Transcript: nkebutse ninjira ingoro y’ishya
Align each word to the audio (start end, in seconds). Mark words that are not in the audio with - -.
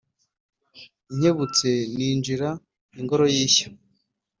nkebutse 1.17 1.69
ninjira 1.95 2.49
ingoro 2.99 3.23
y’ishya 3.33 3.67